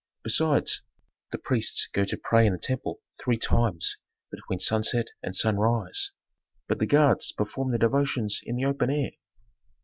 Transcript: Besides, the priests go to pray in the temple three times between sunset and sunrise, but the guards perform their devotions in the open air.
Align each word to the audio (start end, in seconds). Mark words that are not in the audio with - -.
Besides, 0.23 0.81
the 1.31 1.37
priests 1.37 1.85
go 1.85 2.05
to 2.05 2.17
pray 2.17 2.47
in 2.47 2.53
the 2.53 2.57
temple 2.57 3.01
three 3.23 3.37
times 3.37 3.97
between 4.31 4.59
sunset 4.59 5.05
and 5.21 5.35
sunrise, 5.35 6.11
but 6.67 6.79
the 6.79 6.87
guards 6.87 7.31
perform 7.31 7.69
their 7.69 7.77
devotions 7.77 8.41
in 8.43 8.55
the 8.55 8.65
open 8.65 8.89
air. 8.89 9.11